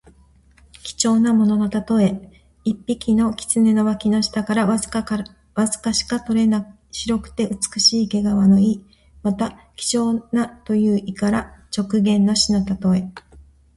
[0.81, 2.43] 貴重なもののたとえ。
[2.63, 8.83] 一匹の狐の脇の下からわずかしか取れない白くて美しい毛皮の意。
[9.21, 13.11] また、希少なという意から直言の士のたとえ。